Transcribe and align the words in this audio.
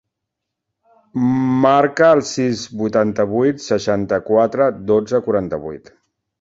Marca 1.65 2.07
el 2.15 2.23
sis, 2.31 2.65
vuitanta-vuit, 2.81 3.63
seixanta-quatre, 3.69 4.71
dotze, 4.93 5.25
quaranta-vuit. 5.31 5.97